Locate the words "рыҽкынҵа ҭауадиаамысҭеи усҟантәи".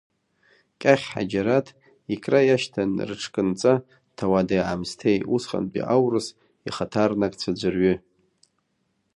3.07-5.87